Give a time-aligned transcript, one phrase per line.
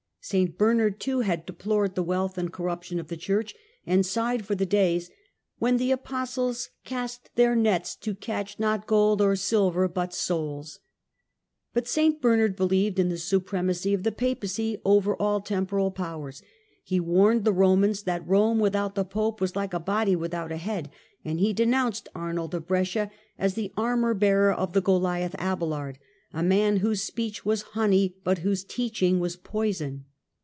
[0.23, 3.55] St Bernard, too, had deplored the wealth and corruption of the Church,
[3.87, 5.09] and sighed for the days"
[5.59, 10.79] when the Apostles cast their nets to catch, not gold or silver, but souls."
[11.73, 16.43] But St Bernard believed in the supremacy of the Papacy over all temporal powers;
[16.83, 20.57] he warned the Romans that Rome without the Pope was like a body without a
[20.57, 20.91] head,
[21.25, 23.09] and he denounced Arnold of Brescia
[23.39, 25.97] as" the armour bearer of the Goliath Abelard,"
[26.31, 30.05] a man" whose speech was honey, but whose teaching was poison."